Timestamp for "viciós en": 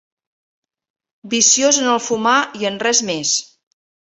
1.33-1.91